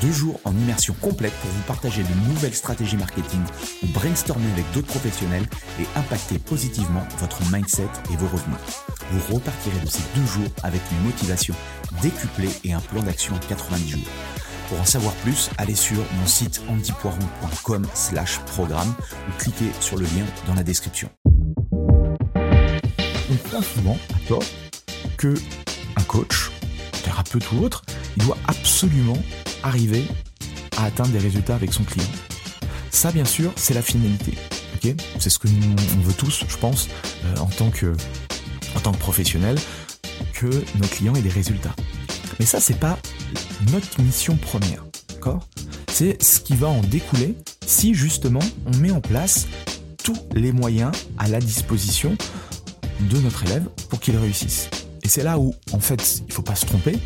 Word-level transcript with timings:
Deux 0.00 0.12
jours 0.12 0.40
en 0.44 0.52
immersion 0.52 0.94
complète 1.00 1.32
pour 1.40 1.50
vous 1.50 1.62
partager 1.62 2.02
de 2.02 2.28
nouvelles 2.28 2.54
stratégies 2.54 2.96
marketing 2.96 3.40
ou 3.82 3.86
brainstormer 3.88 4.50
avec 4.52 4.70
d'autres 4.72 4.86
professionnels 4.86 5.46
et 5.80 5.98
impacter 5.98 6.38
positivement 6.38 7.02
votre 7.18 7.40
mindset 7.52 7.88
et 8.12 8.16
vos 8.16 8.28
revenus. 8.28 8.58
Vous 9.10 9.34
repartirez 9.34 9.80
de 9.80 9.88
ces 9.88 10.02
deux 10.14 10.26
jours 10.26 10.48
avec 10.62 10.80
une 10.92 11.04
motivation 11.04 11.54
décuplée 12.00 12.50
et 12.64 12.72
un 12.72 12.80
plan 12.80 13.02
d'action 13.02 13.34
en 13.34 13.38
90 13.38 13.88
jours. 13.90 14.08
Pour 14.68 14.80
en 14.80 14.84
savoir 14.84 15.14
plus, 15.14 15.50
allez 15.56 15.74
sur 15.74 15.96
mon 15.96 16.26
site 16.26 16.60
antipoiron.com 16.68 17.86
slash 17.94 18.38
programme 18.40 18.94
ou 19.28 19.32
cliquez 19.38 19.70
sur 19.80 19.96
le 19.96 20.04
lien 20.04 20.26
dans 20.46 20.54
la 20.54 20.62
description. 20.62 21.08
On 22.36 23.36
croit 23.48 23.62
souvent, 23.62 23.98
à 24.14 24.28
tort, 24.28 24.44
que 25.16 25.34
un 25.96 26.02
coach, 26.02 26.50
thérapeute 27.02 27.50
ou 27.52 27.64
autre, 27.64 27.82
il 28.16 28.24
doit 28.24 28.38
absolument 28.46 29.18
arriver 29.62 30.04
à 30.76 30.84
atteindre 30.84 31.10
des 31.10 31.18
résultats 31.18 31.54
avec 31.54 31.72
son 31.72 31.84
client. 31.84 32.08
Ça, 32.90 33.12
bien 33.12 33.24
sûr, 33.24 33.52
c'est 33.56 33.74
la 33.74 33.82
finalité. 33.82 34.34
c'est 35.18 35.30
ce 35.30 35.38
que 35.38 35.48
nous, 35.48 35.76
on 35.98 36.00
veut 36.02 36.14
tous, 36.14 36.44
je 36.48 36.56
pense, 36.56 36.88
euh, 37.24 37.36
en 37.40 37.46
tant 37.46 37.70
que 37.70 37.94
en 38.76 38.80
que 38.92 38.98
professionnel, 38.98 39.56
que 40.34 40.46
nos 40.46 40.86
clients 40.86 41.14
aient 41.14 41.22
des 41.22 41.28
résultats. 41.28 41.74
Mais 42.38 42.46
ça, 42.46 42.60
c'est 42.60 42.78
pas 42.78 42.98
notre 43.72 44.00
mission 44.00 44.36
première, 44.36 44.84
C'est 45.90 46.22
ce 46.22 46.40
qui 46.40 46.54
va 46.54 46.68
en 46.68 46.80
découler 46.80 47.36
si 47.66 47.94
justement 47.94 48.40
on 48.66 48.76
met 48.78 48.90
en 48.90 49.00
place 49.00 49.46
tous 50.02 50.16
les 50.34 50.52
moyens 50.52 50.92
à 51.18 51.28
la 51.28 51.40
disposition 51.40 52.16
de 53.00 53.18
notre 53.18 53.44
élève 53.44 53.68
pour 53.88 54.00
qu'il 54.00 54.16
réussisse. 54.16 54.68
Et 55.02 55.08
c'est 55.08 55.22
là 55.22 55.38
où, 55.38 55.54
en 55.72 55.80
fait, 55.80 56.22
il 56.26 56.32
faut 56.32 56.42
pas 56.42 56.54
se 56.54 56.66
tromper, 56.66 56.98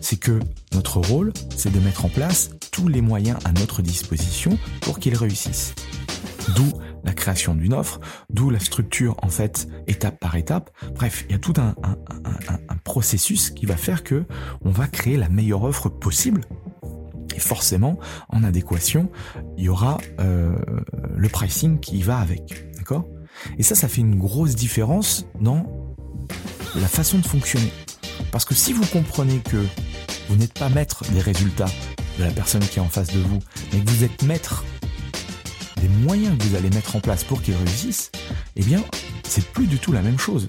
c'est 0.00 0.18
que 0.18 0.38
notre 0.72 0.98
rôle, 0.98 1.32
c'est 1.56 1.72
de 1.72 1.80
mettre 1.80 2.04
en 2.04 2.08
place 2.08 2.50
tous 2.70 2.88
les 2.88 3.00
moyens 3.00 3.38
à 3.44 3.52
notre 3.52 3.82
disposition 3.82 4.58
pour 4.80 4.98
qu'il 4.98 5.16
réussisse. 5.16 5.74
D'où 6.54 6.72
la 7.04 7.12
création 7.12 7.54
d'une 7.54 7.74
offre, 7.74 8.00
d'où 8.28 8.50
la 8.50 8.58
structure 8.58 9.16
en 9.22 9.28
fait 9.28 9.68
étape 9.86 10.18
par 10.18 10.36
étape. 10.36 10.70
Bref, 10.94 11.24
il 11.28 11.32
y 11.32 11.34
a 11.34 11.38
tout 11.38 11.54
un, 11.58 11.74
processus 12.84 13.50
qui 13.50 13.66
va 13.66 13.76
faire 13.76 14.02
que 14.02 14.24
on 14.62 14.70
va 14.70 14.88
créer 14.88 15.16
la 15.16 15.28
meilleure 15.28 15.62
offre 15.62 15.88
possible. 15.88 16.42
Et 17.36 17.40
forcément, 17.40 17.98
en 18.28 18.42
adéquation, 18.42 19.10
il 19.56 19.64
y 19.64 19.68
aura 19.68 19.98
euh, 20.18 20.56
le 21.16 21.28
pricing 21.28 21.78
qui 21.78 22.02
va 22.02 22.18
avec, 22.18 22.74
d'accord? 22.76 23.06
Et 23.58 23.62
ça, 23.62 23.74
ça 23.74 23.86
fait 23.86 24.00
une 24.00 24.18
grosse 24.18 24.56
différence 24.56 25.26
dans 25.40 25.94
la 26.74 26.88
façon 26.88 27.18
de 27.18 27.26
fonctionner. 27.26 27.72
Parce 28.32 28.44
que 28.44 28.54
si 28.54 28.72
vous 28.72 28.86
comprenez 28.86 29.38
que 29.38 29.64
vous 30.28 30.36
n'êtes 30.36 30.54
pas 30.54 30.68
maître 30.68 31.04
des 31.12 31.20
résultats 31.20 31.70
de 32.18 32.24
la 32.24 32.30
personne 32.30 32.62
qui 32.62 32.78
est 32.78 32.82
en 32.82 32.88
face 32.88 33.12
de 33.12 33.20
vous, 33.20 33.40
mais 33.72 33.80
que 33.80 33.90
vous 33.90 34.04
êtes 34.04 34.22
maître 34.22 34.64
des 35.80 35.88
moyens 35.88 36.36
que 36.38 36.44
vous 36.44 36.56
allez 36.56 36.70
mettre 36.70 36.96
en 36.96 37.00
place 37.00 37.24
pour 37.24 37.42
qu'ils 37.42 37.56
réussissent, 37.56 38.12
eh 38.56 38.62
bien, 38.62 38.82
c'est 39.24 39.44
plus 39.46 39.66
du 39.66 39.78
tout 39.78 39.92
la 39.92 40.02
même 40.02 40.18
chose 40.18 40.48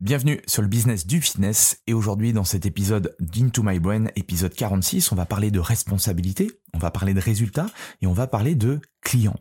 Bienvenue 0.00 0.40
sur 0.48 0.60
le 0.60 0.66
business 0.68 1.06
du 1.06 1.20
fitness 1.20 1.80
et 1.86 1.94
aujourd'hui 1.94 2.32
dans 2.32 2.42
cet 2.42 2.66
épisode 2.66 3.14
d'Into 3.20 3.62
My 3.62 3.78
Brain, 3.78 4.06
épisode 4.16 4.52
46, 4.52 5.12
on 5.12 5.14
va 5.14 5.24
parler 5.24 5.52
de 5.52 5.60
responsabilité, 5.60 6.50
on 6.74 6.78
va 6.78 6.90
parler 6.90 7.14
de 7.14 7.20
résultats 7.20 7.70
et 8.02 8.08
on 8.08 8.12
va 8.12 8.26
parler 8.26 8.56
de 8.56 8.80
clients. 9.02 9.38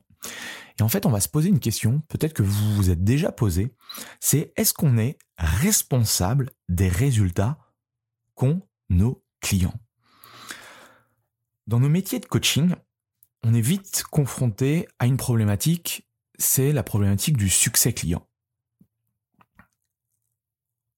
Et 0.80 0.84
en 0.84 0.90
fait, 0.90 1.08
on 1.08 1.10
va 1.10 1.20
se 1.22 1.28
poser 1.28 1.50
une 1.50 1.60
question, 1.60 2.04
peut-être 2.08 2.34
que 2.34 2.44
vous 2.44 2.76
vous 2.76 2.92
êtes 2.92 3.04
déjà 3.04 3.32
posé, 3.32 3.74
c'est 4.20 4.54
est-ce 4.56 4.76
qu'on 4.76 5.00
est 5.00 5.18
responsable 5.38 6.52
des 6.70 6.88
résultats 6.88 7.58
qu'ont 8.36 8.62
nos 8.90 9.26
clients? 9.42 9.74
Dans 11.66 11.80
nos 11.80 11.90
métiers 11.90 12.20
de 12.20 12.28
coaching, 12.28 12.76
on 13.44 13.56
est 13.56 13.62
vite 13.62 14.04
confronté 14.12 14.88
à 15.00 15.08
une 15.08 15.18
problématique, 15.18 16.08
c'est 16.38 16.72
la 16.72 16.84
problématique 16.84 17.38
du 17.38 17.50
succès 17.50 17.92
client 17.92 18.26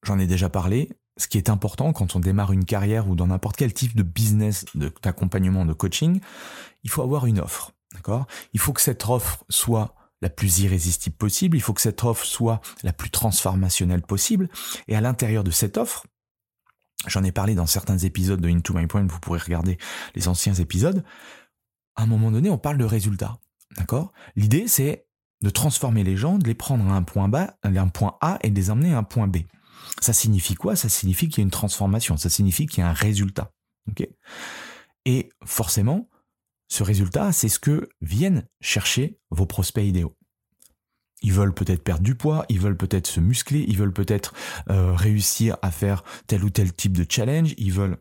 j'en 0.05 0.19
ai 0.19 0.27
déjà 0.27 0.49
parlé, 0.49 0.89
ce 1.17 1.27
qui 1.27 1.37
est 1.37 1.49
important 1.49 1.93
quand 1.93 2.15
on 2.15 2.19
démarre 2.19 2.51
une 2.51 2.65
carrière 2.65 3.09
ou 3.09 3.15
dans 3.15 3.27
n'importe 3.27 3.55
quel 3.55 3.73
type 3.73 3.95
de 3.95 4.03
business 4.03 4.65
d'accompagnement, 5.01 5.65
de, 5.65 5.73
coaching, 5.73 6.19
il 6.83 6.89
faut 6.89 7.01
avoir 7.01 7.25
une 7.25 7.39
offre. 7.39 7.71
D'accord? 7.93 8.27
Il 8.53 8.59
faut 8.59 8.73
que 8.73 8.81
cette 8.81 9.07
offre 9.07 9.43
soit 9.49 9.95
la 10.21 10.29
plus 10.29 10.59
irrésistible 10.59 11.15
possible, 11.15 11.57
il 11.57 11.61
faut 11.61 11.73
que 11.73 11.81
cette 11.81 12.03
offre 12.03 12.25
soit 12.25 12.61
la 12.83 12.93
plus 12.93 13.09
transformationnelle 13.09 14.01
possible. 14.01 14.49
Et 14.87 14.95
à 14.95 15.01
l'intérieur 15.01 15.43
de 15.43 15.51
cette 15.51 15.77
offre, 15.77 16.05
j'en 17.07 17.23
ai 17.23 17.31
parlé 17.31 17.55
dans 17.55 17.65
certains 17.65 17.97
épisodes 17.97 18.41
de 18.41 18.49
Into 18.49 18.73
My 18.73 18.87
Point, 18.87 19.07
vous 19.07 19.19
pourrez 19.19 19.39
regarder 19.39 19.77
les 20.15 20.27
anciens 20.27 20.53
épisodes, 20.53 21.03
à 21.95 22.03
un 22.03 22.07
moment 22.07 22.31
donné, 22.31 22.49
on 22.49 22.57
parle 22.57 22.77
de 22.77 22.85
résultats. 22.85 23.37
D'accord? 23.77 24.11
L'idée, 24.35 24.67
c'est 24.67 25.05
de 25.41 25.49
transformer 25.49 26.03
les 26.03 26.17
gens, 26.17 26.37
de 26.37 26.47
les 26.47 26.55
prendre 26.55 26.85
à 26.89 26.95
un 26.95 27.03
point, 27.03 27.29
bas, 27.29 27.55
à 27.63 27.69
un 27.69 27.87
point 27.87 28.17
A 28.21 28.37
et 28.41 28.49
de 28.49 28.55
les 28.55 28.69
emmener 28.69 28.93
à 28.93 28.97
un 28.97 29.03
point 29.03 29.27
B. 29.27 29.37
Ça 30.01 30.13
signifie 30.13 30.55
quoi? 30.55 30.75
Ça 30.75 30.89
signifie 30.89 31.29
qu'il 31.29 31.39
y 31.39 31.41
a 31.41 31.43
une 31.43 31.51
transformation, 31.51 32.17
ça 32.17 32.29
signifie 32.29 32.65
qu'il 32.67 32.79
y 32.79 32.83
a 32.83 32.89
un 32.89 32.93
résultat. 32.93 33.51
Et 35.05 35.29
forcément, 35.45 36.09
ce 36.67 36.83
résultat, 36.83 37.31
c'est 37.31 37.49
ce 37.49 37.59
que 37.59 37.89
viennent 38.01 38.47
chercher 38.59 39.19
vos 39.29 39.45
prospects 39.45 39.85
idéaux. 39.85 40.17
Ils 41.21 41.33
veulent 41.33 41.53
peut-être 41.53 41.83
perdre 41.83 42.03
du 42.03 42.15
poids, 42.15 42.45
ils 42.49 42.59
veulent 42.59 42.77
peut-être 42.77 43.07
se 43.07 43.19
muscler, 43.19 43.63
ils 43.67 43.77
veulent 43.77 43.93
peut-être 43.93 44.33
euh, 44.69 44.93
réussir 44.93 45.57
à 45.61 45.71
faire 45.71 46.03
tel 46.27 46.43
ou 46.43 46.49
tel 46.49 46.73
type 46.73 46.97
de 46.97 47.05
challenge, 47.07 47.53
ils 47.57 47.71
veulent 47.71 47.97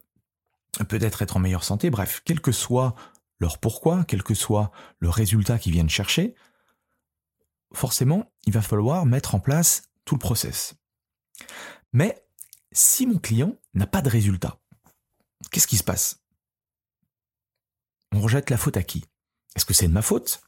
peut-être 0.88 1.22
être 1.22 1.36
en 1.36 1.40
meilleure 1.40 1.64
santé, 1.64 1.90
bref, 1.90 2.22
quel 2.24 2.40
que 2.40 2.52
soit 2.52 2.94
leur 3.38 3.58
pourquoi, 3.58 4.04
quel 4.04 4.22
que 4.22 4.34
soit 4.34 4.72
le 4.98 5.08
résultat 5.08 5.58
qu'ils 5.58 5.72
viennent 5.72 5.88
chercher, 5.88 6.34
forcément, 7.72 8.32
il 8.46 8.52
va 8.52 8.62
falloir 8.62 9.06
mettre 9.06 9.34
en 9.34 9.40
place 9.40 9.84
tout 10.04 10.16
le 10.16 10.20
process. 10.20 10.74
Mais 11.92 12.26
si 12.72 13.06
mon 13.06 13.18
client 13.18 13.56
n'a 13.74 13.86
pas 13.86 14.02
de 14.02 14.08
résultat, 14.08 14.58
qu'est-ce 15.50 15.66
qui 15.66 15.76
se 15.76 15.84
passe? 15.84 16.22
On 18.12 18.20
rejette 18.20 18.50
la 18.50 18.56
faute 18.56 18.76
à 18.76 18.82
qui? 18.82 19.04
Est-ce 19.56 19.64
que 19.64 19.74
c'est 19.74 19.88
de 19.88 19.92
ma 19.92 20.02
faute? 20.02 20.42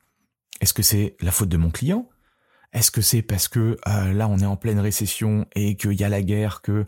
Est-ce 0.60 0.74
que 0.74 0.82
c'est 0.82 1.16
la 1.20 1.32
faute 1.32 1.48
de 1.48 1.56
mon 1.56 1.70
client? 1.70 2.08
Est-ce 2.72 2.90
que 2.90 3.00
c'est 3.00 3.22
parce 3.22 3.48
que 3.48 3.78
euh, 3.86 4.12
là 4.12 4.28
on 4.28 4.38
est 4.38 4.46
en 4.46 4.56
pleine 4.56 4.80
récession 4.80 5.46
et 5.54 5.76
qu'il 5.76 5.94
y 5.94 6.04
a 6.04 6.08
la 6.08 6.22
guerre, 6.22 6.60
que 6.62 6.84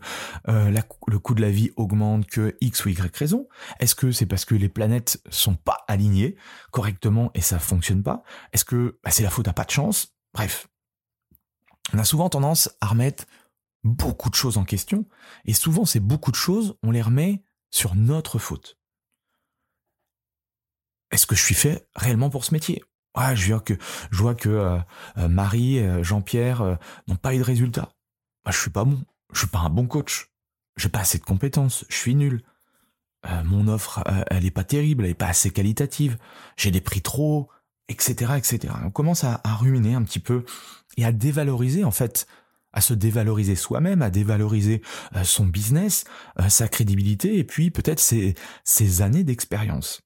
euh, 0.47 0.81
le 1.07 1.19
coût 1.19 1.33
de 1.33 1.41
la 1.41 1.49
vie 1.49 1.71
augmente, 1.77 2.27
que 2.27 2.55
X 2.61 2.85
ou 2.85 2.89
Y 2.89 3.15
raison? 3.15 3.47
Est-ce 3.79 3.95
que 3.95 4.11
c'est 4.11 4.25
parce 4.25 4.45
que 4.45 4.55
les 4.55 4.69
planètes 4.69 5.21
sont 5.29 5.55
pas 5.55 5.85
alignées 5.87 6.35
correctement 6.71 7.31
et 7.33 7.41
ça 7.41 7.59
fonctionne 7.59 8.03
pas? 8.03 8.23
Est-ce 8.51 8.65
que 8.65 8.99
bah, 9.03 9.11
c'est 9.11 9.23
la 9.23 9.29
faute 9.29 9.47
à 9.47 9.53
pas 9.53 9.63
de 9.63 9.71
chance? 9.71 10.15
Bref, 10.33 10.67
on 11.93 11.97
a 11.97 12.03
souvent 12.03 12.29
tendance 12.29 12.69
à 12.81 12.87
remettre 12.87 13.25
beaucoup 13.83 14.29
de 14.29 14.35
choses 14.35 14.57
en 14.57 14.65
question, 14.65 15.05
et 15.45 15.53
souvent 15.53 15.85
ces 15.85 15.99
beaucoup 15.99 16.31
de 16.31 16.35
choses, 16.35 16.75
on 16.83 16.91
les 16.91 17.01
remet 17.01 17.41
sur 17.71 17.95
notre 17.95 18.39
faute. 18.39 18.77
est-ce 21.11 21.25
que 21.25 21.35
je 21.35 21.43
suis 21.43 21.55
fait 21.55 21.87
réellement 21.95 22.29
pour 22.29 22.45
ce 22.45 22.53
métier? 22.53 22.83
Ouais, 23.17 23.35
je 23.35 23.51
vois 23.51 23.61
que 23.61 23.73
je 24.11 24.17
vois 24.21 24.35
que 24.35 24.49
euh, 24.49 24.77
euh, 25.17 25.27
Marie, 25.27 25.79
euh, 25.79 26.03
Jean-Pierre 26.03 26.77
n'ont 27.07 27.15
pas 27.15 27.33
eu 27.33 27.39
de 27.39 27.43
résultats. 27.43 27.89
Bah, 28.45 28.51
je 28.51 28.59
suis 28.59 28.69
pas 28.69 28.83
bon. 28.83 29.03
Je 29.33 29.39
suis 29.39 29.47
pas 29.47 29.59
un 29.59 29.69
bon 29.69 29.87
coach. 29.87 30.31
J'ai 30.77 30.89
pas 30.89 30.99
assez 30.99 31.17
de 31.17 31.23
compétences. 31.23 31.85
Je 31.89 31.95
suis 31.95 32.15
nul. 32.15 32.43
mon 33.43 33.67
offre, 33.67 34.03
elle 34.27 34.45
est 34.45 34.51
pas 34.51 34.63
terrible. 34.63 35.03
Elle 35.03 35.11
est 35.11 35.15
pas 35.15 35.27
assez 35.27 35.51
qualitative. 35.51 36.17
J'ai 36.57 36.71
des 36.71 36.81
prix 36.81 37.01
trop 37.01 37.49
etc., 37.89 38.33
etc. 38.37 38.73
On 38.85 38.91
commence 38.91 39.23
à, 39.23 39.41
à 39.43 39.55
ruminer 39.55 39.95
un 39.95 40.03
petit 40.03 40.19
peu 40.19 40.45
et 40.95 41.05
à 41.05 41.11
dévaloriser 41.11 41.83
en 41.83 41.91
fait 41.91 42.27
à 42.73 42.81
se 42.81 42.93
dévaloriser 42.93 43.55
soi-même, 43.55 44.01
à 44.01 44.09
dévaloriser 44.09 44.81
son 45.23 45.45
business, 45.45 46.03
sa 46.49 46.67
crédibilité 46.67 47.37
et 47.37 47.43
puis 47.43 47.71
peut-être 47.71 47.99
ses, 47.99 48.35
ses 48.63 49.01
années 49.01 49.23
d'expérience. 49.23 50.01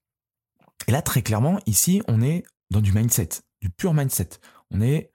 Et 0.86 0.92
là, 0.92 1.02
très 1.02 1.22
clairement, 1.22 1.60
ici, 1.66 2.02
on 2.08 2.22
est 2.22 2.44
dans 2.70 2.80
du 2.80 2.92
mindset, 2.92 3.28
du 3.60 3.70
pur 3.70 3.94
mindset. 3.94 4.30
On 4.70 4.80
est 4.80 5.12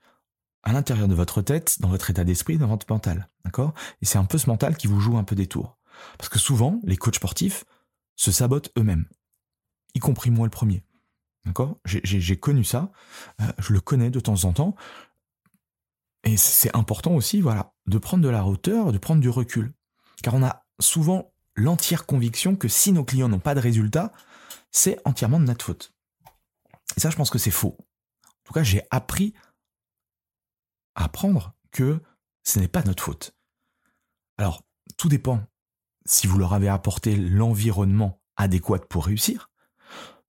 à 0.62 0.72
l'intérieur 0.72 1.08
de 1.08 1.14
votre 1.14 1.42
tête, 1.42 1.80
dans 1.80 1.88
votre 1.88 2.10
état 2.10 2.24
d'esprit, 2.24 2.58
dans 2.58 2.68
votre 2.68 2.86
mental. 2.88 3.28
D'accord? 3.44 3.74
Et 4.02 4.06
c'est 4.06 4.18
un 4.18 4.24
peu 4.24 4.38
ce 4.38 4.48
mental 4.48 4.76
qui 4.76 4.86
vous 4.86 5.00
joue 5.00 5.16
un 5.16 5.24
peu 5.24 5.34
des 5.34 5.46
tours. 5.46 5.78
Parce 6.18 6.28
que 6.28 6.38
souvent, 6.38 6.80
les 6.84 6.96
coachs 6.96 7.16
sportifs 7.16 7.64
se 8.16 8.30
sabotent 8.32 8.70
eux-mêmes. 8.78 9.06
Y 9.94 9.98
compris 9.98 10.30
moi 10.30 10.46
le 10.46 10.50
premier. 10.50 10.84
D'accord? 11.46 11.78
J'ai 11.84 12.38
connu 12.38 12.64
ça. 12.64 12.92
Euh, 13.40 13.44
je 13.58 13.72
le 13.72 13.80
connais 13.80 14.10
de 14.10 14.20
temps 14.20 14.44
en 14.44 14.52
temps. 14.52 14.74
Et 16.24 16.36
c'est 16.36 16.74
important 16.76 17.14
aussi, 17.14 17.40
voilà, 17.40 17.72
de 17.86 17.98
prendre 17.98 18.22
de 18.22 18.28
la 18.28 18.44
hauteur, 18.44 18.92
de 18.92 18.98
prendre 18.98 19.20
du 19.20 19.28
recul. 19.28 19.72
Car 20.22 20.34
on 20.34 20.42
a 20.42 20.64
souvent 20.78 21.32
l'entière 21.56 22.06
conviction 22.06 22.56
que 22.56 22.68
si 22.68 22.92
nos 22.92 23.04
clients 23.04 23.28
n'ont 23.28 23.38
pas 23.38 23.54
de 23.54 23.60
résultats, 23.60 24.12
c'est 24.70 25.00
entièrement 25.04 25.40
de 25.40 25.44
notre 25.44 25.64
faute. 25.64 25.94
Et 26.96 27.00
ça, 27.00 27.10
je 27.10 27.16
pense 27.16 27.30
que 27.30 27.38
c'est 27.38 27.50
faux. 27.50 27.76
En 27.78 28.42
tout 28.44 28.52
cas, 28.52 28.62
j'ai 28.62 28.82
appris 28.90 29.34
à 30.94 31.04
apprendre 31.04 31.54
que 31.70 32.00
ce 32.42 32.58
n'est 32.58 32.68
pas 32.68 32.82
notre 32.82 33.02
faute. 33.02 33.34
Alors, 34.38 34.62
tout 34.96 35.08
dépend 35.08 35.42
si 36.06 36.26
vous 36.26 36.38
leur 36.38 36.52
avez 36.52 36.68
apporté 36.68 37.16
l'environnement 37.16 38.20
adéquat 38.36 38.80
pour 38.88 39.06
réussir. 39.06 39.50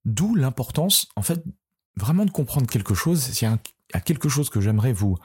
D'où 0.04 0.34
l'importance, 0.34 1.08
en 1.16 1.22
fait, 1.22 1.42
vraiment 1.96 2.24
de 2.24 2.30
comprendre 2.30 2.66
quelque 2.68 2.94
chose. 2.94 3.20
S'il 3.20 3.48
y 3.48 3.96
a 3.96 4.00
quelque 4.00 4.28
chose 4.28 4.50
que 4.50 4.60
j'aimerais 4.60 4.92
vous, 4.92 5.16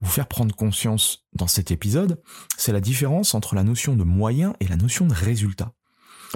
vous 0.00 0.10
faire 0.10 0.28
prendre 0.28 0.54
conscience 0.54 1.26
dans 1.34 1.46
cet 1.46 1.70
épisode, 1.70 2.22
c'est 2.56 2.72
la 2.72 2.80
différence 2.80 3.34
entre 3.34 3.54
la 3.54 3.62
notion 3.62 3.96
de 3.96 4.04
moyen 4.04 4.54
et 4.60 4.66
la 4.66 4.76
notion 4.76 5.06
de 5.06 5.14
résultat. 5.14 5.72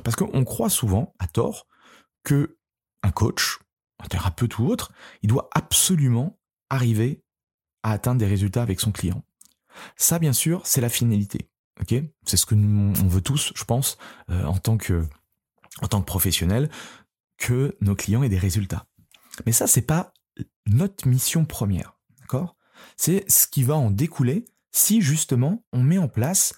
Parce 0.03 0.17
qu'on 0.17 0.45
croit 0.45 0.71
souvent, 0.71 1.15
à 1.19 1.27
tort, 1.27 1.67
que 2.25 2.59
un 3.03 3.11
coach, 3.11 3.59
un 4.03 4.09
thérapeute 4.09 4.59
ou 4.59 4.67
autre, 4.67 4.93
il 5.23 5.29
doit 5.29 5.49
absolument 5.55 6.39
arriver 6.69 7.23
à 7.83 7.93
atteindre 7.93 8.19
des 8.19 8.27
résultats 8.27 8.63
avec 8.63 8.81
son 8.81 8.93
client. 8.93 9.25
Ça, 9.97 10.19
bien 10.19 10.33
sûr, 10.33 10.67
c'est 10.67 10.81
la 10.81 10.89
finalité. 10.89 11.51
Ok, 11.81 11.95
c'est 12.25 12.37
ce 12.37 12.47
que 12.47 12.55
nous, 12.55 12.93
on 13.03 13.09
veut 13.09 13.21
tous, 13.21 13.53
je 13.57 13.65
pense, 13.65 13.99
euh, 14.31 14.45
en 14.45 14.59
tant 14.59 14.77
que 14.77 15.05
en 15.83 15.89
tant 15.89 16.01
que 16.01 16.07
professionnel, 16.07 16.71
que 17.37 17.77
nos 17.81 17.97
clients 17.97 18.23
aient 18.23 18.29
des 18.29 18.39
résultats. 18.39 18.87
Mais 19.45 19.53
ça, 19.53 19.67
c'est 19.67 19.83
pas 19.83 20.13
notre 20.67 21.09
mission 21.09 21.45
première, 21.45 21.99
d'accord? 22.21 22.57
C'est 22.97 23.25
ce 23.31 23.47
qui 23.47 23.63
va 23.63 23.77
en 23.77 23.91
découler 23.91 24.45
si 24.73 25.01
justement 25.01 25.65
on 25.73 25.83
met 25.83 25.99
en 25.99 26.09
place 26.09 26.55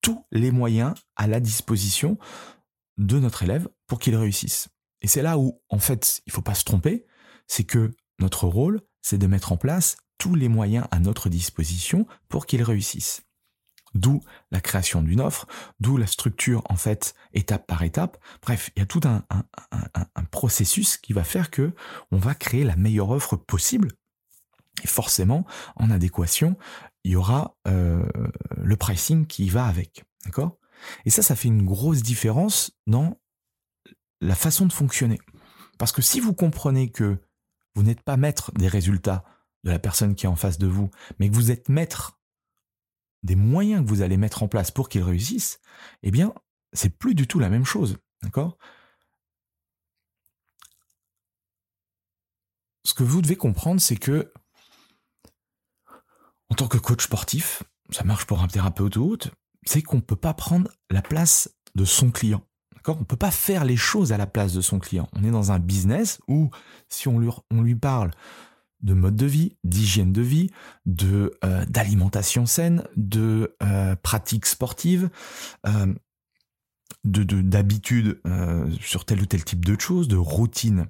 tous 0.00 0.24
les 0.30 0.50
moyens 0.50 0.94
à 1.16 1.26
la 1.26 1.40
disposition 1.40 2.18
de 2.96 3.18
notre 3.18 3.42
élève 3.42 3.68
pour 3.86 3.98
qu'il 3.98 4.16
réussisse. 4.16 4.68
Et 5.02 5.08
c'est 5.08 5.22
là 5.22 5.38
où, 5.38 5.60
en 5.68 5.78
fait, 5.78 6.22
il 6.26 6.32
faut 6.32 6.42
pas 6.42 6.54
se 6.54 6.64
tromper, 6.64 7.06
c'est 7.46 7.64
que 7.64 7.90
notre 8.18 8.46
rôle, 8.46 8.80
c'est 9.02 9.18
de 9.18 9.26
mettre 9.26 9.52
en 9.52 9.56
place 9.56 9.96
tous 10.18 10.34
les 10.34 10.48
moyens 10.48 10.86
à 10.90 10.98
notre 10.98 11.28
disposition 11.28 12.06
pour 12.28 12.46
qu'il 12.46 12.62
réussisse. 12.62 13.22
D'où 13.94 14.20
la 14.50 14.60
création 14.60 15.02
d'une 15.02 15.20
offre, 15.20 15.46
d'où 15.80 15.96
la 15.96 16.06
structure, 16.06 16.62
en 16.68 16.76
fait, 16.76 17.14
étape 17.32 17.66
par 17.66 17.82
étape. 17.82 18.18
Bref, 18.42 18.70
il 18.76 18.80
y 18.80 18.82
a 18.82 18.86
tout 18.86 19.00
un, 19.04 19.24
un, 19.30 20.24
processus 20.24 20.98
qui 20.98 21.12
va 21.12 21.24
faire 21.24 21.50
que 21.50 21.72
on 22.10 22.18
va 22.18 22.34
créer 22.34 22.64
la 22.64 22.76
meilleure 22.76 23.10
offre 23.10 23.36
possible. 23.36 23.92
Et 24.82 24.86
forcément, 24.86 25.46
en 25.76 25.90
adéquation, 25.90 26.56
il 27.04 27.12
y 27.12 27.16
aura 27.16 27.56
euh, 27.66 28.04
le 28.56 28.76
pricing 28.76 29.26
qui 29.26 29.48
va 29.48 29.66
avec. 29.66 30.04
D'accord? 30.24 30.58
Et 31.04 31.10
ça, 31.10 31.22
ça 31.22 31.36
fait 31.36 31.48
une 31.48 31.64
grosse 31.64 32.02
différence 32.02 32.72
dans 32.86 33.18
la 34.20 34.34
façon 34.34 34.66
de 34.66 34.72
fonctionner. 34.72 35.18
Parce 35.78 35.92
que 35.92 36.02
si 36.02 36.20
vous 36.20 36.34
comprenez 36.34 36.90
que 36.90 37.18
vous 37.74 37.82
n'êtes 37.82 38.02
pas 38.02 38.16
maître 38.16 38.52
des 38.52 38.68
résultats 38.68 39.24
de 39.64 39.70
la 39.70 39.78
personne 39.78 40.14
qui 40.14 40.26
est 40.26 40.28
en 40.28 40.36
face 40.36 40.58
de 40.58 40.66
vous, 40.66 40.90
mais 41.18 41.28
que 41.28 41.34
vous 41.34 41.50
êtes 41.50 41.68
maître 41.68 42.18
des 43.22 43.36
moyens 43.36 43.82
que 43.82 43.88
vous 43.88 44.02
allez 44.02 44.16
mettre 44.16 44.42
en 44.42 44.48
place 44.48 44.70
pour 44.70 44.88
qu'il 44.88 45.02
réussisse, 45.02 45.60
eh 46.02 46.10
bien, 46.10 46.32
c'est 46.72 46.96
plus 46.96 47.14
du 47.14 47.26
tout 47.26 47.38
la 47.38 47.50
même 47.50 47.64
chose. 47.64 47.98
D'accord? 48.22 48.56
Ce 52.84 52.94
que 52.94 53.02
vous 53.02 53.20
devez 53.20 53.36
comprendre, 53.36 53.80
c'est 53.80 53.96
que, 53.96 54.32
en 56.50 56.54
tant 56.54 56.68
que 56.68 56.78
coach 56.78 57.04
sportif, 57.04 57.62
ça 57.90 58.04
marche 58.04 58.26
pour 58.26 58.42
un 58.42 58.48
thérapeute 58.48 58.96
ou 58.96 59.04
autre, 59.04 59.30
c'est 59.64 59.82
qu'on 59.82 59.96
ne 59.96 60.02
peut 60.02 60.16
pas 60.16 60.34
prendre 60.34 60.70
la 60.90 61.02
place 61.02 61.50
de 61.74 61.84
son 61.84 62.10
client. 62.10 62.42
On 62.88 63.00
ne 63.00 63.04
peut 63.04 63.16
pas 63.16 63.30
faire 63.30 63.64
les 63.64 63.76
choses 63.76 64.12
à 64.12 64.16
la 64.16 64.26
place 64.26 64.52
de 64.52 64.60
son 64.60 64.78
client. 64.78 65.08
On 65.12 65.24
est 65.24 65.30
dans 65.30 65.52
un 65.52 65.58
business 65.58 66.20
où, 66.28 66.50
si 66.88 67.08
on 67.08 67.18
lui, 67.18 67.74
parle 67.74 68.12
de 68.82 68.94
mode 68.94 69.16
de 69.16 69.26
vie, 69.26 69.56
d'hygiène 69.64 70.12
de 70.12 70.22
vie, 70.22 70.50
euh, 71.02 71.64
d'alimentation 71.66 72.46
saine, 72.46 72.84
de 72.96 73.56
euh, 73.62 73.96
pratiques 73.96 74.46
sportives, 74.46 75.10
euh, 75.66 75.92
de 77.02 77.24
d'habitudes 77.40 78.20
sur 78.80 79.04
tel 79.04 79.20
ou 79.20 79.26
tel 79.26 79.44
type 79.44 79.64
de 79.64 79.78
choses, 79.80 80.08
de 80.08 80.16
routine 80.16 80.86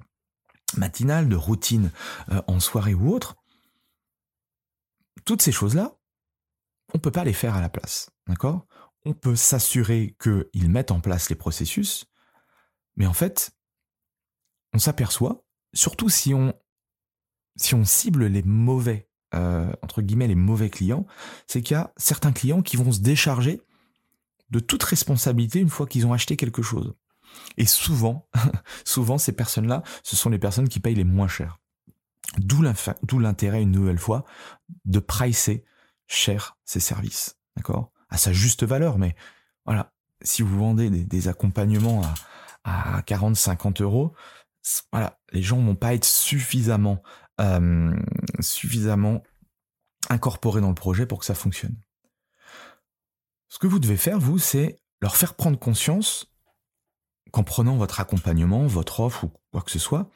matinale, 0.75 1.29
de 1.29 1.35
routine 1.35 1.91
en 2.47 2.59
soirée 2.59 2.95
ou 2.95 3.13
autre. 3.13 3.35
Toutes 5.27 5.41
ces 5.41 5.51
choses-là, 5.51 5.93
on 6.93 6.99
peut 6.99 7.11
pas 7.11 7.25
les 7.25 7.33
faire 7.33 7.53
à 7.53 7.59
la 7.59 7.67
place, 7.67 8.09
on 9.03 9.13
peut 9.13 9.35
s'assurer 9.35 10.15
qu'ils 10.21 10.69
mettent 10.69 10.91
en 10.91 11.01
place 11.01 11.29
les 11.29 11.35
processus, 11.35 12.05
mais 12.95 13.05
en 13.07 13.13
fait, 13.13 13.51
on 14.73 14.79
s'aperçoit, 14.79 15.43
surtout 15.73 16.07
si 16.07 16.33
on, 16.33 16.53
si 17.57 17.75
on 17.75 17.83
cible 17.83 18.27
les 18.27 18.41
mauvais, 18.41 19.09
euh, 19.35 19.69
entre 19.81 20.01
guillemets, 20.01 20.27
les 20.27 20.35
mauvais 20.35 20.69
clients, 20.69 21.05
c'est 21.45 21.61
qu'il 21.61 21.75
y 21.75 21.77
a 21.77 21.91
certains 21.97 22.31
clients 22.31 22.61
qui 22.61 22.77
vont 22.77 22.93
se 22.93 23.01
décharger 23.01 23.61
de 24.49 24.59
toute 24.59 24.83
responsabilité 24.83 25.59
une 25.59 25.67
fois 25.67 25.87
qu'ils 25.87 26.07
ont 26.07 26.13
acheté 26.13 26.37
quelque 26.37 26.61
chose. 26.61 26.93
Et 27.57 27.65
souvent, 27.65 28.29
souvent, 28.85 29.17
ces 29.17 29.33
personnes-là, 29.33 29.83
ce 30.03 30.15
sont 30.15 30.29
les 30.29 30.39
personnes 30.39 30.69
qui 30.69 30.79
payent 30.79 30.95
les 30.95 31.03
moins 31.03 31.27
cher. 31.27 31.59
D'où 32.39 33.19
l'intérêt, 33.19 33.61
une 33.61 33.71
nouvelle 33.71 33.99
fois, 33.99 34.25
de 34.85 34.99
pricer 34.99 35.65
cher 36.07 36.57
ces 36.65 36.79
services. 36.79 37.37
D'accord? 37.55 37.91
À 38.09 38.17
sa 38.17 38.31
juste 38.31 38.63
valeur, 38.63 38.97
mais 38.97 39.15
voilà, 39.65 39.91
si 40.21 40.41
vous 40.41 40.57
vendez 40.57 40.89
des, 40.89 41.27
accompagnements 41.27 42.01
à, 42.63 42.97
à 42.97 43.01
40, 43.01 43.35
50 43.35 43.81
euros, 43.81 44.13
voilà, 44.91 45.19
les 45.31 45.41
gens 45.41 45.57
vont 45.57 45.75
pas 45.75 45.93
être 45.93 46.05
suffisamment, 46.05 47.01
euh, 47.41 47.93
suffisamment 48.39 49.23
incorporés 50.09 50.61
dans 50.61 50.69
le 50.69 50.75
projet 50.75 51.05
pour 51.05 51.19
que 51.19 51.25
ça 51.25 51.35
fonctionne. 51.35 51.75
Ce 53.49 53.59
que 53.59 53.67
vous 53.67 53.79
devez 53.79 53.97
faire, 53.97 54.19
vous, 54.19 54.39
c'est 54.39 54.79
leur 55.01 55.15
faire 55.15 55.35
prendre 55.35 55.57
conscience 55.57 56.33
qu'en 57.31 57.43
prenant 57.43 57.77
votre 57.77 57.99
accompagnement, 57.99 58.67
votre 58.67 58.99
offre 59.01 59.25
ou 59.25 59.31
quoi 59.51 59.61
que 59.61 59.71
ce 59.71 59.79
soit, 59.79 60.09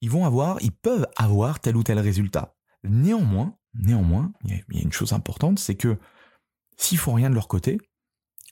ils 0.00 0.10
vont 0.10 0.24
avoir, 0.24 0.60
ils 0.62 0.72
peuvent 0.72 1.06
avoir 1.16 1.60
tel 1.60 1.76
ou 1.76 1.82
tel 1.82 1.98
résultat. 1.98 2.54
Néanmoins, 2.84 3.56
néanmoins, 3.74 4.32
il 4.44 4.62
y 4.70 4.78
a 4.78 4.82
une 4.82 4.92
chose 4.92 5.12
importante, 5.12 5.58
c'est 5.58 5.74
que 5.74 5.98
s'ils 6.76 6.98
font 6.98 7.14
rien 7.14 7.30
de 7.30 7.34
leur 7.34 7.48
côté, 7.48 7.78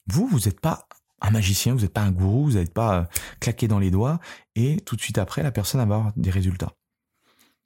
vous, 0.06 0.26
vous 0.26 0.40
n'êtes 0.40 0.60
pas 0.60 0.88
un 1.20 1.30
magicien, 1.30 1.74
vous 1.74 1.80
n'êtes 1.80 1.92
pas 1.92 2.02
un 2.02 2.12
gourou, 2.12 2.44
vous 2.44 2.52
n'êtes 2.58 2.72
pas 2.72 3.00
euh, 3.00 3.04
claqué 3.40 3.68
dans 3.68 3.78
les 3.78 3.90
doigts 3.90 4.20
et 4.54 4.80
tout 4.80 4.96
de 4.96 5.00
suite 5.00 5.18
après, 5.18 5.42
la 5.42 5.50
personne 5.50 5.78
va 5.80 5.96
avoir 5.96 6.12
des 6.16 6.30
résultats. 6.30 6.72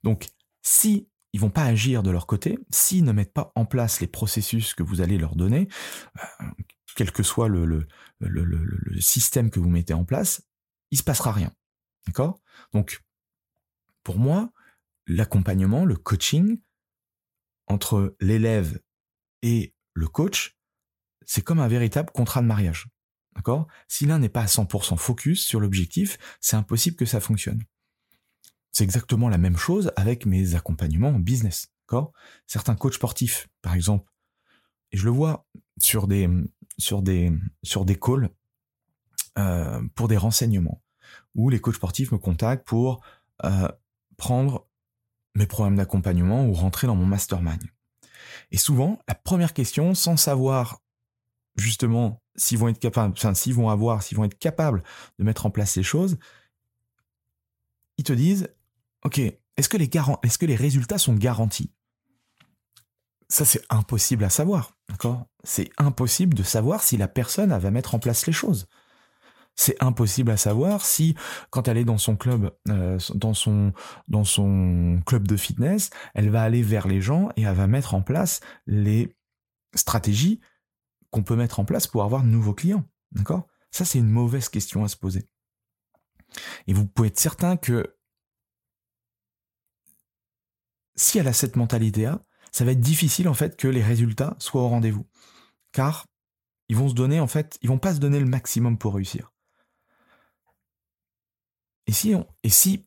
Donc, 0.03 0.29
si 0.63 1.09
ils 1.33 1.41
vont 1.41 1.51
pas 1.51 1.65
agir 1.65 2.03
de 2.03 2.11
leur 2.11 2.27
côté, 2.27 2.59
s'ils 2.71 3.05
ne 3.05 3.13
mettent 3.13 3.33
pas 3.33 3.53
en 3.55 3.65
place 3.65 4.01
les 4.01 4.07
processus 4.07 4.75
que 4.75 4.83
vous 4.83 5.01
allez 5.01 5.19
leur 5.19 5.35
donner, 5.35 5.69
euh, 6.21 6.47
quel 6.95 7.11
que 7.11 7.23
soit 7.23 7.49
le, 7.49 7.65
le, 8.21 9.01
système 9.01 9.51
que 9.51 9.59
vous 9.59 9.71
mettez 9.71 9.95
en 9.95 10.05
place, 10.05 10.43
il 10.91 10.99
se 10.99 11.03
passera 11.03 11.33
rien. 11.33 11.51
D'accord? 12.07 12.41
Donc, 12.73 13.03
pour 14.03 14.19
moi, 14.19 14.53
l'accompagnement, 15.07 15.85
le 15.85 15.97
coaching 15.97 16.61
entre 17.67 18.17
l'élève 18.21 18.81
et 19.43 19.75
le 19.95 20.09
coach, 20.09 20.57
c'est 21.25 21.43
comme 21.43 21.61
un 21.61 21.69
véritable 21.69 22.11
contrat 22.13 22.43
de 22.43 22.47
mariage. 22.47 22.89
D'accord? 23.35 23.67
Si 23.89 24.05
l'un 24.07 24.19
n'est 24.19 24.29
pas 24.29 24.43
à 24.43 24.47
100% 24.47 24.97
focus 24.97 25.45
sur 25.45 25.61
l'objectif, 25.61 26.19
c'est 26.41 26.57
impossible 26.57 26.97
que 26.97 27.07
ça 27.07 27.21
fonctionne. 27.21 27.63
C'est 28.73 28.85
exactement 28.85 29.29
la 29.29 29.39
même 29.39 29.57
chose 29.57 29.93
avec 29.97 30.27
mes 30.27 30.55
accompagnements 30.55 31.09
en 31.09 31.19
business. 31.19 31.73
D'accord? 31.87 32.13
Certains 32.47 32.75
coachs 32.75 32.95
sportifs, 32.95 33.49
par 33.63 33.75
exemple, 33.75 34.13
et 34.93 34.99
je 34.99 35.05
le 35.05 35.11
vois 35.11 35.47
sur 35.81 36.07
des 36.07 36.29
sur 36.79 37.03
des 37.03 37.33
sur 37.63 37.85
des 37.85 37.99
calls 37.99 38.31
euh, 39.39 39.83
pour 39.95 40.09
des 40.09 40.17
renseignements, 40.17 40.83
où 41.35 41.49
les 41.49 41.61
coachs 41.61 41.77
sportifs 41.77 42.13
me 42.13 42.19
contactent 42.19 42.67
pour 42.67 43.03
euh, 43.45 43.69
prendre 44.17 44.69
mes 45.35 45.47
programmes 45.47 45.77
d'accompagnement 45.77 46.47
ou 46.47 46.53
rentrer 46.53 46.87
dans 46.87 46.97
mon 46.97 47.07
mastermind. 47.07 47.63
Et 48.51 48.59
souvent, 48.59 48.99
la 49.09 49.15
première 49.15 49.55
question, 49.55 49.95
sans 49.95 50.17
savoir 50.17 50.81
justement 51.57 52.23
s'ils 52.37 52.59
vont 52.59 52.69
être 52.69 52.79
capables, 52.79 53.15
enfin 53.17 53.35
s'ils 53.35 53.55
vont 53.55 53.69
avoir, 53.69 54.03
s'ils 54.03 54.17
vont 54.17 54.25
être 54.25 54.39
capables 54.39 54.83
de 55.19 55.25
mettre 55.25 55.47
en 55.47 55.51
place 55.51 55.73
ces 55.73 55.83
choses, 55.83 56.19
ils 57.99 58.05
te 58.05 58.13
disent, 58.13 58.49
ok, 59.05 59.19
est-ce 59.57 59.69
que 59.69 59.77
les 59.77 59.91
est-ce 60.23 60.39
que 60.39 60.47
les 60.47 60.57
résultats 60.57 60.99
sont 60.99 61.15
garantis? 61.15 61.73
Ça 63.29 63.45
c'est 63.45 63.65
impossible 63.71 64.25
à 64.25 64.31
savoir, 64.31 64.77
d'accord? 64.89 65.27
C'est 65.45 65.71
impossible 65.79 66.35
de 66.35 66.43
savoir 66.43 66.83
si 66.83 66.97
la 66.97 67.09
personne 67.09 67.57
va 67.57 67.71
mettre 67.71 67.95
en 67.95 67.99
place 67.99 68.27
les 68.27 68.33
choses. 68.33 68.67
C'est 69.55 69.81
impossible 69.83 70.31
à 70.31 70.37
savoir 70.37 70.85
si, 70.85 71.15
quand 71.51 71.69
elle 71.69 71.77
est 71.77 71.85
dans 71.85 71.99
son 71.99 72.17
club, 72.17 72.51
euh, 72.69 72.99
dans 73.15 73.35
son 73.35 73.73
dans 74.09 74.25
son 74.25 75.01
club 75.07 75.29
de 75.29 75.37
fitness, 75.37 75.91
elle 76.15 76.31
va 76.31 76.43
aller 76.43 76.63
vers 76.63 76.89
les 76.89 77.01
gens 77.01 77.29
et 77.37 77.43
elle 77.43 77.55
va 77.55 77.67
mettre 77.67 77.95
en 77.95 78.03
place 78.03 78.41
les 78.67 79.15
stratégies 79.75 80.41
qu'on 81.11 81.23
peut 81.23 81.37
mettre 81.37 81.61
en 81.61 81.65
place 81.65 81.87
pour 81.87 82.03
avoir 82.03 82.23
de 82.23 82.29
nouveaux 82.29 82.55
clients. 82.55 82.85
D'accord? 83.13 83.47
Ça, 83.71 83.85
c'est 83.85 83.99
une 83.99 84.11
mauvaise 84.11 84.49
question 84.49 84.85
à 84.85 84.89
se 84.89 84.97
poser. 84.97 85.29
Et 86.67 86.73
vous 86.73 86.87
pouvez 86.87 87.09
être 87.09 87.21
certain 87.21 87.57
que 87.57 87.97
si 90.95 91.19
elle 91.19 91.29
a 91.29 91.33
cette 91.33 91.57
mentalité-là, 91.57 92.25
ça 92.53 92.65
va 92.65 92.73
être 92.73 92.81
difficile 92.81 93.29
en 93.29 93.35
fait 93.35 93.57
que 93.57 93.69
les 93.69 93.83
résultats 93.83 94.37
soient 94.39 94.63
au 94.63 94.69
rendez-vous. 94.69 95.07
Car 95.73 96.07
ils 96.69 96.77
vont 96.77 96.89
se 96.89 96.95
donner 96.95 97.21
en 97.21 97.27
fait, 97.27 97.59
ils 97.63 97.69
vont 97.69 97.79
pas 97.79 97.95
se 97.95 98.01
donner 98.01 98.21
le 98.21 98.27
maximum 98.27 98.79
pour 98.79 98.95
réussir. 98.95 99.32
Et 101.87 101.93
si 101.93 102.15
si 102.49 102.87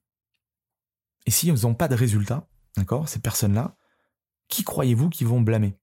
et 1.26 1.32
si 1.32 1.48
ils 1.48 1.62
n'ont 1.64 1.76
pas 1.76 1.88
de 1.88 1.96
résultats, 1.96 2.48
d'accord, 2.78 3.10
ces 3.10 3.20
personnes-là, 3.20 3.76
qui 4.48 4.64
croyez-vous 4.64 5.10
qu'ils 5.10 5.28
vont 5.28 5.42
blâmer? 5.42 5.78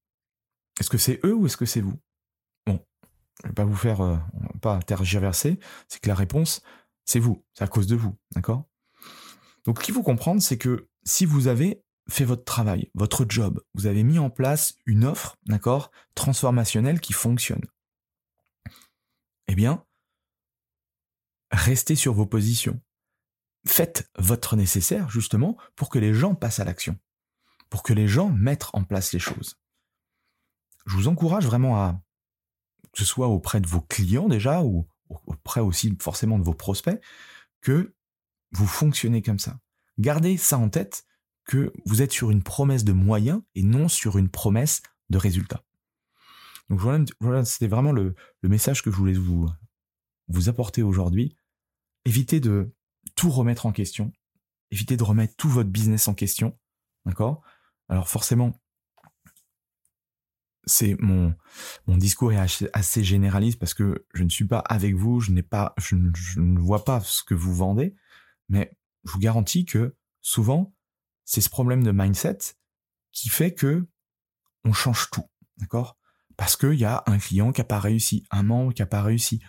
Est-ce 0.79 0.89
que 0.89 0.99
c'est 0.99 1.21
eux 1.25 1.35
ou 1.35 1.47
est-ce 1.47 1.57
que 1.57 1.67
c'est 1.67 1.81
vous? 1.81 2.01
Je 3.43 3.49
vais 3.49 3.55
pas 3.55 3.65
vous 3.65 3.77
faire, 3.77 4.01
euh, 4.01 4.17
pas 4.61 4.81
tergiverser, 4.83 5.59
c'est 5.89 6.01
que 6.01 6.09
la 6.09 6.15
réponse, 6.15 6.63
c'est 7.05 7.19
vous, 7.19 7.45
c'est 7.55 7.65
à 7.65 7.69
cause 7.69 7.87
de 7.87 7.97
vous, 7.97 8.17
d'accord? 8.35 8.69
Donc, 9.65 9.81
ce 9.81 9.85
qu'il 9.85 9.95
faut 9.95 10.03
comprendre, 10.03 10.43
c'est 10.43 10.59
que 10.59 10.89
si 11.05 11.25
vous 11.25 11.49
avez 11.49 11.83
fait 12.09 12.25
votre 12.25 12.45
travail, 12.45 12.91
votre 12.95 13.25
job, 13.29 13.63
vous 13.75 13.87
avez 13.87 14.03
mis 14.03 14.19
en 14.19 14.31
place 14.31 14.77
une 14.87 15.05
offre, 15.05 15.37
d'accord, 15.47 15.91
transformationnelle 16.15 17.01
qui 17.01 17.13
fonctionne, 17.13 17.65
eh 19.49 19.55
bien, 19.55 19.85
restez 21.51 21.97
sur 21.97 22.15
vos 22.15 22.27
positions. 22.27 22.81
Faites 23.67 24.11
votre 24.19 24.57
nécessaire, 24.57 25.09
justement, 25.09 25.57
pour 25.77 25.89
que 25.89 25.99
les 25.99 26.15
gens 26.15 26.35
passent 26.35 26.61
à 26.61 26.65
l'action, 26.65 26.99
pour 27.71 27.83
que 27.83 27.93
les 27.93 28.09
gens 28.09 28.31
mettent 28.31 28.67
en 28.73 28.85
place 28.85 29.13
les 29.13 29.19
choses. 29.19 29.59
Je 30.87 30.97
vous 30.97 31.09
encourage 31.09 31.47
vraiment 31.47 31.77
à 31.77 32.03
que 32.93 32.99
ce 32.99 33.05
soit 33.05 33.29
auprès 33.29 33.61
de 33.61 33.67
vos 33.67 33.81
clients 33.81 34.29
déjà, 34.29 34.63
ou 34.63 34.87
auprès 35.27 35.61
aussi 35.61 35.97
forcément 36.01 36.39
de 36.39 36.45
vos 36.45 36.55
prospects, 36.55 37.01
que 37.61 37.95
vous 38.53 38.67
fonctionnez 38.67 39.23
comme 39.23 39.39
ça. 39.39 39.61
Gardez 39.99 40.37
ça 40.37 40.59
en 40.59 40.69
tête, 40.69 41.07
que 41.45 41.73
vous 41.87 42.03
êtes 42.03 42.13
sur 42.13 42.31
une 42.31 42.43
promesse 42.43 42.85
de 42.85 42.93
moyens 42.93 43.43
et 43.55 43.63
non 43.63 43.89
sur 43.89 44.19
une 44.19 44.29
promesse 44.29 44.83
de 45.11 45.19
résultats. 45.19 45.65
Donc 46.69 46.81
voilà, 47.21 47.45
c'était 47.45 47.67
vraiment 47.67 47.93
le, 47.93 48.15
message 48.43 48.83
que 48.83 48.91
je 48.91 48.97
voulais 48.97 49.13
vous, 49.13 49.49
vous 50.29 50.49
apporter 50.49 50.83
aujourd'hui. 50.83 51.37
Évitez 52.05 52.41
de 52.41 52.73
tout 53.23 53.31
remettre 53.31 53.67
en 53.67 53.73
question. 53.73 54.13
Évitez 54.73 54.97
de 54.97 55.05
remettre 55.05 55.37
tout 55.37 55.49
votre 55.49 55.71
business 55.71 56.09
en 56.09 56.15
question. 56.15 56.59
D'accord? 57.07 57.41
Alors 57.89 58.09
forcément, 58.09 58.61
c'est 60.65 60.97
mon 60.99 61.33
mon 61.87 61.97
discours 61.97 62.33
est 62.33 62.69
assez, 62.73 63.05
généraliste 63.05 63.61
parce 63.61 63.75
que 63.75 64.05
je 64.13 64.25
ne 64.25 64.29
suis 64.29 64.45
pas 64.45 64.59
avec 64.59 64.97
vous, 64.97 65.21
je 65.21 65.31
n'ai 65.31 65.45
pas, 65.45 65.73
je 65.79 65.95
ne, 65.95 66.59
vois 66.59 66.85
pas 66.85 66.99
ce 66.99 67.23
que 67.23 67.35
vous 67.35 67.55
vendez, 67.55 67.95
mais 68.49 68.77
je 69.05 69.13
vous 69.13 69.21
garantis 69.21 69.67
que 69.67 69.95
souvent 70.21 70.75
c'est 71.25 71.41
ce 71.41 71.51
problème 71.51 71.85
de 71.85 71.93
mindset 71.93 72.39
qui 73.13 73.29
fait 73.29 73.55
que 73.55 73.87
on 74.65 74.73
change 74.73 75.11
tout, 75.13 75.31
d'accord? 75.59 75.97
Parce 76.37 76.57
qu'il 76.57 76.75
y 76.75 76.85
a 76.85 77.05
un 77.07 77.19
client 77.19 77.53
qui 77.53 77.61
a 77.61 77.65
pas 77.65 77.79
réussi, 77.79 78.27
un 78.33 78.43
membre 78.43 78.73
qui 78.75 78.83
a 78.83 78.87
pas 78.87 79.03
réussi. 79.03 79.41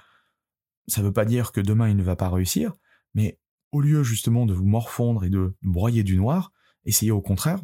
Ça 0.85 1.01
veut 1.01 1.13
pas 1.13 1.25
dire 1.25 1.51
que 1.51 1.61
demain 1.61 1.89
il 1.89 1.97
ne 1.97 2.03
va 2.03 2.15
pas 2.15 2.29
réussir, 2.29 2.75
mais 3.15 3.39
au 3.73 3.81
lieu 3.81 4.03
justement 4.03 4.45
de 4.45 4.53
vous 4.53 4.65
morfondre 4.65 5.25
et 5.25 5.29
de 5.29 5.55
broyer 5.63 6.03
du 6.03 6.15
noir, 6.15 6.51
essayez 6.85 7.11
au 7.11 7.21
contraire 7.21 7.59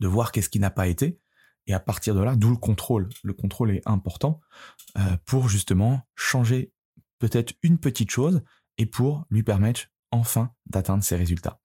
de 0.00 0.06
voir 0.06 0.30
qu'est-ce 0.30 0.50
qui 0.50 0.60
n'a 0.60 0.70
pas 0.70 0.86
été 0.86 1.18
et 1.66 1.74
à 1.74 1.80
partir 1.80 2.14
de 2.14 2.20
là, 2.20 2.36
d'où 2.36 2.50
le 2.50 2.56
contrôle. 2.56 3.08
Le 3.22 3.32
contrôle 3.32 3.70
est 3.70 3.82
important 3.86 4.40
euh, 4.96 5.16
pour 5.26 5.48
justement 5.48 6.06
changer 6.14 6.72
peut-être 7.18 7.54
une 7.62 7.78
petite 7.78 8.10
chose 8.10 8.42
et 8.78 8.86
pour 8.86 9.26
lui 9.30 9.42
permettre 9.42 9.82
enfin 10.10 10.52
d'atteindre 10.66 11.02
ses 11.02 11.16
résultats. 11.16 11.60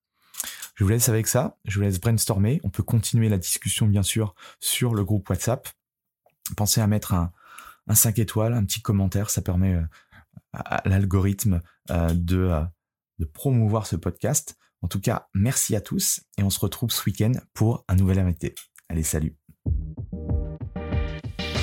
Je 0.75 0.83
vous 0.83 0.89
laisse 0.89 1.07
avec 1.07 1.27
ça, 1.27 1.57
je 1.65 1.75
vous 1.77 1.83
laisse 1.83 2.01
brainstormer. 2.01 2.59
On 2.63 2.69
peut 2.69 2.83
continuer 2.83 3.29
la 3.29 3.38
discussion 3.38 3.88
bien 3.88 4.03
sûr 4.03 4.35
sur 4.59 4.95
le 4.95 5.05
groupe 5.05 5.29
WhatsApp. 5.29 5.69
Pensez 6.57 6.81
à 6.81 6.88
mettre 6.88 7.13
un, 7.13 7.31
5 7.93 8.19
étoiles, 8.19 8.53
un 8.53 8.65
petit 8.65 8.81
commentaire, 8.81 9.29
ça 9.29 9.41
permet 9.41 9.75
euh, 9.75 9.85
à 10.53 10.81
l'algorithme 10.85 11.62
euh, 11.91 12.09
de, 12.13 12.65
promouvoir 13.24 13.88
ce 13.88 13.96
podcast. 13.96 14.58
En 14.82 14.88
tout 14.88 15.00
cas, 15.00 15.27
merci 15.34 15.75
à 15.75 15.82
tous 15.82 16.22
et 16.38 16.44
on 16.44 16.50
se 16.50 16.60
retrouve 16.60 16.92
ce 16.92 17.03
week-end 17.06 17.34
pour 17.53 17.86
un 17.88 17.96
nouvel 17.96 18.20
invité. 18.20 18.56
Allez, 18.89 19.03
salut 19.03 19.42